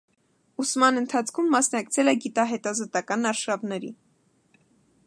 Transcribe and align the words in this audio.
Ուսման 0.63 0.95
ընթացքում 1.01 1.51
մասնակցել 1.57 2.11
է 2.15 2.17
գիտահետազոտական 2.25 3.33
արշավների։ 3.35 3.95